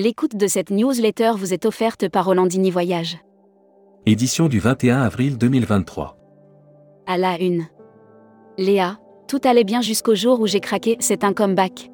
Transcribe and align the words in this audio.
L'écoute 0.00 0.36
de 0.36 0.46
cette 0.46 0.70
newsletter 0.70 1.32
vous 1.36 1.52
est 1.52 1.66
offerte 1.66 2.08
par 2.08 2.26
Rolandini 2.26 2.70
Voyage. 2.70 3.18
Édition 4.06 4.46
du 4.46 4.60
21 4.60 5.02
avril 5.02 5.36
2023. 5.36 6.16
À 7.08 7.18
la 7.18 7.36
une. 7.40 7.66
Léa, 8.58 9.00
tout 9.26 9.40
allait 9.42 9.64
bien 9.64 9.80
jusqu'au 9.80 10.14
jour 10.14 10.38
où 10.38 10.46
j'ai 10.46 10.60
craqué, 10.60 10.98
c'est 11.00 11.24
un 11.24 11.32
comeback. 11.32 11.90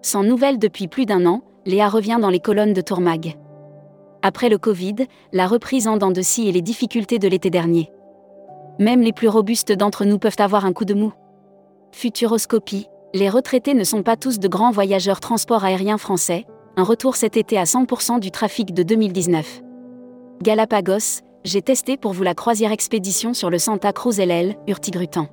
Sans 0.00 0.22
nouvelles 0.22 0.60
depuis 0.60 0.86
plus 0.86 1.06
d'un 1.06 1.26
an, 1.26 1.42
Léa 1.66 1.88
revient 1.88 2.18
dans 2.20 2.30
les 2.30 2.38
colonnes 2.38 2.72
de 2.72 2.80
Tourmag. 2.80 3.36
Après 4.22 4.48
le 4.48 4.58
Covid, 4.58 4.94
la 5.32 5.48
reprise 5.48 5.88
en 5.88 5.96
dents 5.96 6.12
de 6.12 6.22
scie 6.22 6.48
et 6.48 6.52
les 6.52 6.62
difficultés 6.62 7.18
de 7.18 7.26
l'été 7.26 7.50
dernier. 7.50 7.90
Même 8.78 9.00
les 9.00 9.12
plus 9.12 9.28
robustes 9.28 9.72
d'entre 9.72 10.04
nous 10.04 10.20
peuvent 10.20 10.36
avoir 10.38 10.66
un 10.66 10.72
coup 10.72 10.84
de 10.84 10.94
mou. 10.94 11.12
Futuroscopie, 11.90 12.86
les 13.12 13.28
retraités 13.28 13.74
ne 13.74 13.82
sont 13.82 14.04
pas 14.04 14.16
tous 14.16 14.38
de 14.38 14.46
grands 14.46 14.70
voyageurs 14.70 15.18
transport 15.18 15.64
aérien 15.64 15.98
français, 15.98 16.46
un 16.76 16.82
retour 16.82 17.16
cet 17.16 17.36
été 17.36 17.58
à 17.58 17.64
100% 17.64 18.20
du 18.20 18.30
trafic 18.30 18.74
de 18.74 18.82
2019. 18.82 19.62
Galapagos, 20.42 21.22
j'ai 21.44 21.62
testé 21.62 21.96
pour 21.96 22.12
vous 22.12 22.22
la 22.22 22.34
croisière 22.34 22.72
expédition 22.72 23.34
sur 23.34 23.50
le 23.50 23.58
Santa 23.58 23.92
Cruz 23.92 24.18
LL, 24.18 24.56
Urtigrutan. 24.66 25.28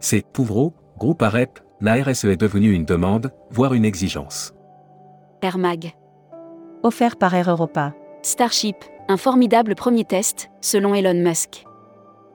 C'est 0.00 0.26
Pouvreau, 0.26 0.72
groupe 0.98 1.22
AREP, 1.22 1.60
la 1.80 2.02
RSE 2.02 2.24
est 2.24 2.36
devenue 2.36 2.72
une 2.72 2.84
demande, 2.84 3.30
voire 3.50 3.74
une 3.74 3.84
exigence. 3.84 4.52
Air 5.42 5.58
Mag. 5.58 5.92
Offert 6.82 7.16
par 7.16 7.34
Air 7.34 7.50
Europa. 7.50 7.94
Starship, 8.22 8.76
un 9.08 9.16
formidable 9.16 9.74
premier 9.74 10.04
test, 10.04 10.50
selon 10.60 10.94
Elon 10.94 11.14
Musk. 11.14 11.64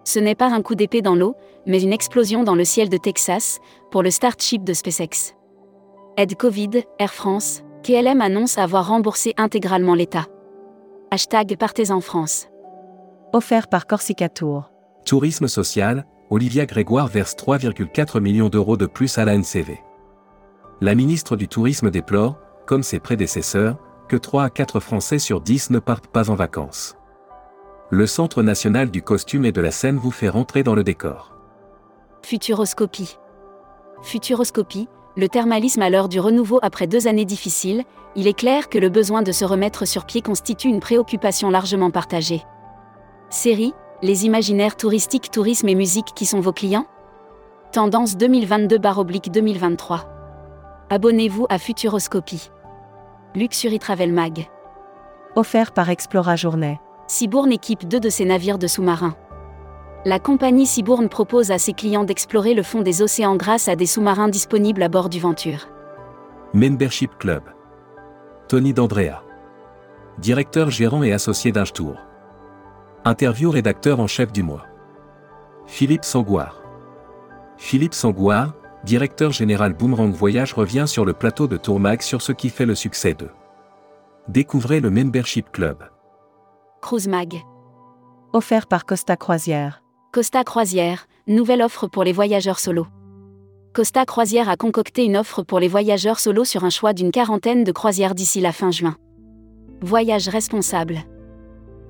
Ce 0.06 0.20
n'est 0.20 0.36
pas 0.36 0.52
un 0.52 0.62
coup 0.62 0.76
d'épée 0.76 1.02
dans 1.02 1.16
l'eau, 1.16 1.36
mais 1.66 1.82
une 1.82 1.94
explosion 1.94 2.44
dans 2.44 2.56
le 2.56 2.66
ciel 2.66 2.90
de 2.90 2.98
Texas, 2.98 3.60
pour 3.92 4.04
le 4.04 4.12
Starship 4.12 4.64
de 4.64 4.74
SpaceX. 4.74 5.36
Aide 6.18 6.36
Covid, 6.36 6.84
Air 7.00 7.14
France, 7.14 7.64
KLM 7.84 8.22
annonce 8.22 8.58
avoir 8.58 8.88
remboursé 8.88 9.34
intégralement 9.36 9.94
l'État. 9.94 10.26
Hashtag 11.12 11.58
Partez 11.58 11.92
en 11.92 12.00
France. 12.00 12.48
Offert 13.34 13.68
par 13.68 13.88
Corsica 13.88 14.30
Tour. 14.30 14.72
Tourisme 15.06 15.50
social, 15.50 16.06
Olivia 16.30 16.66
Grégoire 16.66 17.08
verse 17.08 17.36
3,4 17.36 18.22
millions 18.22 18.48
d'euros 18.48 18.78
de 18.78 18.86
plus 18.86 19.18
à 19.18 19.26
la 19.26 19.38
NCV. 19.38 19.82
La 20.80 20.96
ministre 20.96 21.36
du 21.36 21.50
Tourisme 21.50 21.92
déplore, 21.92 22.40
comme 22.66 22.84
ses 22.84 23.02
prédécesseurs, 23.02 23.78
que 24.08 24.16
3 24.16 24.46
à 24.46 24.50
4 24.50 24.80
Français 24.80 25.20
sur 25.20 25.42
10 25.42 25.72
ne 25.72 25.80
partent 25.80 26.08
pas 26.08 26.30
en 26.30 26.36
vacances. 26.36 26.96
Le 27.90 28.08
Centre 28.08 28.44
national 28.44 28.92
du 28.92 29.02
costume 29.02 29.44
et 29.44 29.52
de 29.52 29.60
la 29.60 29.72
scène 29.72 29.98
vous 29.98 30.12
fait 30.12 30.30
rentrer 30.30 30.64
dans 30.64 30.74
le 30.74 30.86
décor. 30.86 31.36
Futuroscopie. 32.22 33.18
Futuroscopie, 34.02 34.88
le 35.16 35.30
thermalisme 35.30 35.82
à 35.82 35.90
l'heure 35.90 36.10
du 36.10 36.20
renouveau 36.20 36.60
après 36.62 36.88
deux 36.88 37.08
années 37.08 37.26
difficiles, 37.26 37.84
il 38.16 38.28
est 38.28 38.38
clair 38.38 38.70
que 38.70 38.78
le 38.78 38.90
besoin 38.90 39.22
de 39.22 39.32
se 39.32 39.46
remettre 39.46 39.86
sur 39.86 40.06
pied 40.06 40.22
constitue 40.22 40.68
une 40.68 40.80
préoccupation 40.80 41.50
largement 41.50 41.92
partagée. 41.92 42.44
Série, 43.30 43.74
les 44.02 44.26
imaginaires 44.26 44.76
touristiques, 44.76 45.32
tourisme 45.32 45.70
et 45.70 45.76
musique 45.76 46.14
qui 46.16 46.26
sont 46.26 46.40
vos 46.40 46.54
clients? 46.54 46.86
Tendance 47.72 48.16
2022-2023. 48.16 50.02
Abonnez-vous 50.90 51.46
à 51.50 51.58
Futuroscopie. 51.58 52.50
Luxury 53.36 53.80
Travel 53.80 54.14
Mag. 54.14 54.48
Offert 55.36 55.72
par 55.72 55.90
Explora 55.90 56.36
Journée. 56.36 56.80
Cibourne 57.08 57.52
équipe 57.52 57.88
deux 57.88 58.00
de 58.00 58.10
ses 58.10 58.26
navires 58.26 58.60
de 58.60 58.68
sous-marins. 58.68 59.16
La 60.06 60.20
compagnie 60.20 60.66
Cibourne 60.66 61.08
propose 61.08 61.50
à 61.52 61.58
ses 61.58 61.72
clients 61.72 62.04
d'explorer 62.04 62.54
le 62.54 62.62
fond 62.62 62.82
des 62.82 63.02
océans 63.02 63.38
grâce 63.38 63.70
à 63.70 63.78
des 63.78 63.86
sous-marins 63.86 64.28
disponibles 64.28 64.84
à 64.84 64.90
bord 64.90 65.08
du 65.08 65.18
Venture. 65.18 65.70
Membership 66.54 67.18
Club. 67.20 67.44
Tony 68.50 68.74
D'Andrea. 68.74 69.24
Directeur 70.18 70.70
gérant 70.70 71.04
et 71.04 71.14
associé 71.14 71.54
d'Inchtour. 71.54 71.96
Interview 73.06 73.50
rédacteur 73.50 74.02
en 74.02 74.08
chef 74.08 74.34
du 74.34 74.44
mois. 74.44 74.66
Philippe 75.68 76.04
Sangouard. 76.04 76.62
Philippe 77.56 77.94
Sangouard, 77.94 78.56
directeur 78.84 79.32
général 79.32 79.72
Boomerang 79.72 80.12
Voyage 80.12 80.54
revient 80.54 80.86
sur 80.86 81.06
le 81.06 81.14
plateau 81.14 81.48
de 81.48 81.56
Tourmag 81.56 82.02
sur 82.02 82.22
ce 82.22 82.34
qui 82.34 82.50
fait 82.50 82.66
le 82.66 82.76
succès 82.76 83.14
de. 83.14 83.30
Découvrez 84.28 84.82
le 84.82 84.90
Membership 84.90 85.50
Club. 85.54 85.78
Cruise 86.82 87.08
Mag. 87.08 87.36
Offert 88.34 88.68
par 88.68 88.86
Costa 88.86 89.16
Croisière. 89.16 89.83
Costa 90.14 90.44
Croisière, 90.44 91.08
nouvelle 91.26 91.64
offre 91.64 91.88
pour 91.88 92.04
les 92.04 92.12
voyageurs 92.12 92.60
solo. 92.60 92.86
Costa 93.74 94.06
Croisière 94.06 94.48
a 94.48 94.56
concocté 94.56 95.06
une 95.06 95.18
offre 95.18 95.42
pour 95.42 95.60
les 95.60 95.68
voyageurs 95.68 96.20
solo 96.20 96.44
sur 96.44 96.64
un 96.64 96.70
choix 96.70 96.94
d'une 96.94 97.10
quarantaine 97.10 97.64
de 97.64 97.72
croisières 97.72 98.14
d'ici 98.14 98.40
la 98.40 98.52
fin 98.52 98.70
juin. 98.70 98.96
Voyage 99.82 100.28
responsable. 100.28 101.00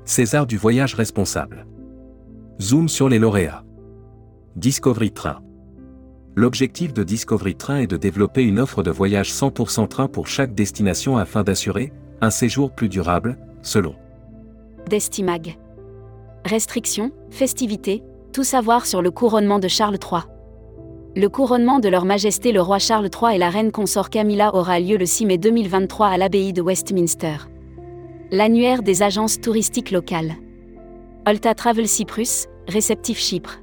César 0.05 0.47
du 0.47 0.55
voyage 0.55 0.95
responsable. 0.95 1.67
Zoom 2.61 2.87
sur 2.87 3.09
les 3.09 3.19
lauréats. 3.19 3.65
Discovery 4.55 5.11
Train. 5.11 5.41
L'objectif 6.37 6.93
de 6.93 7.03
Discovery 7.03 7.55
Train 7.55 7.79
est 7.79 7.87
de 7.87 7.97
développer 7.97 8.43
une 8.43 8.61
offre 8.61 8.83
de 8.83 8.91
voyage 8.91 9.33
100% 9.33 9.89
train 9.89 10.07
pour 10.07 10.29
chaque 10.29 10.55
destination 10.55 11.17
afin 11.17 11.43
d'assurer 11.43 11.91
un 12.21 12.29
séjour 12.29 12.71
plus 12.71 12.87
durable, 12.87 13.37
selon 13.63 13.95
Destimag. 14.87 15.57
Restrictions, 16.45 17.11
festivités, 17.29 18.01
tout 18.33 18.43
savoir 18.43 18.85
sur 18.85 19.01
le 19.01 19.11
couronnement 19.11 19.59
de 19.59 19.67
Charles 19.67 19.99
III. 20.01 20.23
Le 21.15 21.27
couronnement 21.27 21.79
de 21.79 21.87
Leur 21.87 22.03
Majesté 22.03 22.51
le 22.51 22.61
roi 22.61 22.79
Charles 22.79 23.09
III 23.13 23.35
et 23.35 23.37
la 23.37 23.51
reine 23.51 23.71
consort 23.71 24.09
Camilla 24.09 24.55
aura 24.55 24.79
lieu 24.79 24.97
le 24.97 25.05
6 25.05 25.27
mai 25.27 25.37
2023 25.37 26.07
à 26.07 26.17
l'abbaye 26.17 26.51
de 26.51 26.61
Westminster. 26.61 27.35
L'annuaire 28.31 28.81
des 28.81 29.03
agences 29.03 29.39
touristiques 29.39 29.91
locales. 29.91 30.33
Olta 31.27 31.53
Travel 31.53 31.87
Cyprus, 31.87 32.47
réceptif 32.67 33.19
Chypre. 33.19 33.61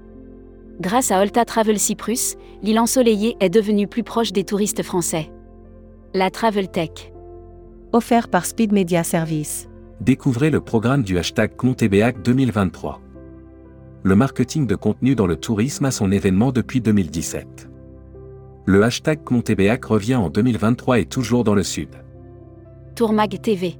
Grâce 0.81 1.11
à 1.11 1.21
Olta 1.21 1.45
Travel 1.45 1.79
Cyprus, 1.79 2.37
l'île 2.63 2.79
ensoleillée 2.79 3.37
est 3.41 3.51
devenue 3.51 3.89
plus 3.89 4.05
proche 4.05 4.33
des 4.33 4.45
touristes 4.45 4.85
français. 4.85 5.33
La 6.15 6.31
Travel 6.31 6.71
Tech. 6.71 7.13
Offert 7.93 8.29
par 8.29 8.47
Speed 8.47 8.73
Media 8.73 9.03
Service. 9.03 9.69
Découvrez 10.01 10.51
le 10.51 10.61
programme 10.61 11.03
du 11.03 11.19
hashtag 11.19 11.57
ConTBAC 11.57 12.23
2023. 12.23 13.01
Le 14.03 14.17
marketing 14.17 14.67
de 14.67 14.77
contenu 14.77 15.15
dans 15.15 15.27
le 15.27 15.37
tourisme 15.37 15.85
a 15.85 15.91
son 15.91 16.11
événement 16.11 16.53
depuis 16.53 16.81
2017. 16.81 17.69
Le 18.65 18.83
hashtag 18.83 19.23
ConTBAC 19.25 19.85
revient 19.85 20.15
en 20.15 20.31
2023 20.31 21.01
et 21.01 21.05
toujours 21.05 21.45
dans 21.45 21.55
le 21.55 21.63
sud. 21.63 21.91
Tourmag 22.95 23.39
TV. 23.43 23.77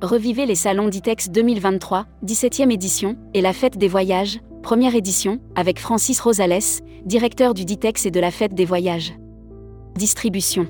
Revivez 0.00 0.46
les 0.46 0.54
salons 0.54 0.88
d'ITEX 0.88 1.30
2023, 1.30 2.06
17e 2.24 2.70
édition, 2.70 3.16
et 3.34 3.42
la 3.42 3.52
fête 3.52 3.76
des 3.76 3.88
voyages, 3.88 4.40
première 4.62 4.94
édition, 4.94 5.38
avec 5.54 5.80
Francis 5.80 6.18
Rosales, 6.18 6.82
directeur 7.04 7.52
du 7.52 7.66
DITEX 7.66 8.06
et 8.06 8.10
de 8.10 8.20
la 8.20 8.30
fête 8.30 8.54
des 8.54 8.64
voyages. 8.64 9.14
Distribution. 9.96 10.66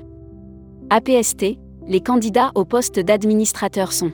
APST, 0.89 1.57
les 1.87 2.01
candidats 2.01 2.51
au 2.55 2.65
poste 2.65 2.99
d'administrateur 2.99 3.93
sont 3.93 4.11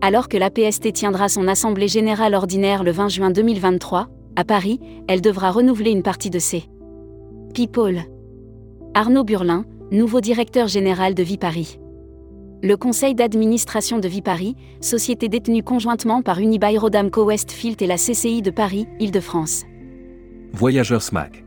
alors 0.00 0.28
que 0.28 0.36
l'APST 0.36 0.92
tiendra 0.92 1.28
son 1.28 1.48
assemblée 1.48 1.88
générale 1.88 2.34
ordinaire 2.34 2.84
le 2.84 2.90
20 2.90 3.08
juin 3.08 3.30
2023, 3.30 4.08
à 4.36 4.44
Paris, 4.44 4.80
elle 5.08 5.20
devra 5.20 5.50
renouveler 5.50 5.90
une 5.90 6.02
partie 6.02 6.30
de 6.30 6.38
ses 6.38 6.64
People. 7.54 8.02
Arnaud 8.94 9.24
Burlin, 9.24 9.64
nouveau 9.90 10.20
directeur 10.20 10.68
général 10.68 11.14
de 11.14 11.22
Viparis. 11.22 11.78
Le 12.62 12.76
conseil 12.76 13.14
d'administration 13.14 13.98
de 13.98 14.08
Viparis, 14.08 14.56
société 14.80 15.28
détenue 15.28 15.62
conjointement 15.62 16.22
par 16.22 16.38
Unibail 16.38 16.78
Rodamco 16.78 17.24
Westfield 17.24 17.80
et 17.80 17.86
la 17.86 17.96
CCI 17.96 18.42
de 18.42 18.50
Paris, 18.50 18.86
Île-de-France. 18.98 19.64
Voyageurs 20.52 21.02
SMAC. 21.02 21.44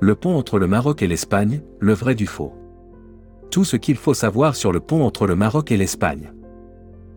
Le 0.00 0.14
pont 0.14 0.36
entre 0.36 0.58
le 0.58 0.68
Maroc 0.68 1.02
et 1.02 1.08
l'Espagne, 1.08 1.62
le 1.80 1.92
vrai 1.92 2.14
du 2.14 2.26
faux. 2.26 2.52
Tout 3.50 3.64
ce 3.64 3.76
qu'il 3.76 3.96
faut 3.96 4.14
savoir 4.14 4.54
sur 4.54 4.72
le 4.72 4.80
pont 4.80 5.04
entre 5.04 5.26
le 5.26 5.34
Maroc 5.34 5.72
et 5.72 5.76
l'Espagne. 5.76 6.32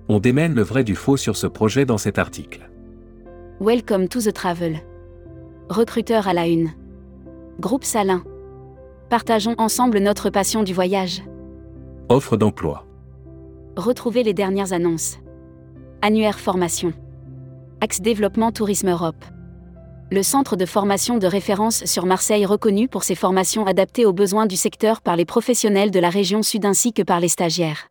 On 0.09 0.19
démène 0.19 0.53
le 0.53 0.61
vrai 0.61 0.83
du 0.83 0.95
faux 0.95 1.17
sur 1.17 1.37
ce 1.37 1.47
projet 1.47 1.85
dans 1.85 1.97
cet 1.97 2.19
article. 2.19 2.69
Welcome 3.59 4.07
to 4.07 4.19
the 4.19 4.33
travel. 4.33 4.79
Recruteur 5.69 6.27
à 6.27 6.33
la 6.33 6.47
une. 6.47 6.71
Groupe 7.59 7.83
Salin. 7.83 8.23
Partageons 9.09 9.55
ensemble 9.57 9.99
notre 9.99 10.29
passion 10.29 10.63
du 10.63 10.73
voyage. 10.73 11.21
Offre 12.09 12.37
d'emploi. 12.37 12.85
Retrouvez 13.77 14.23
les 14.23 14.33
dernières 14.33 14.73
annonces. 14.73 15.19
Annuaire 16.01 16.39
formation. 16.39 16.93
Axe 17.79 18.01
développement 18.01 18.51
Tourisme 18.51 18.89
Europe. 18.89 19.23
Le 20.11 20.23
centre 20.23 20.55
de 20.57 20.65
formation 20.65 21.19
de 21.19 21.27
référence 21.27 21.85
sur 21.85 22.05
Marseille 22.05 22.45
reconnu 22.45 22.89
pour 22.89 23.03
ses 23.03 23.15
formations 23.15 23.65
adaptées 23.65 24.05
aux 24.05 24.11
besoins 24.11 24.45
du 24.45 24.57
secteur 24.57 25.01
par 25.01 25.15
les 25.15 25.25
professionnels 25.25 25.91
de 25.91 25.99
la 25.99 26.09
région 26.09 26.41
sud 26.41 26.65
ainsi 26.65 26.91
que 26.91 27.01
par 27.01 27.19
les 27.19 27.29
stagiaires. 27.29 27.90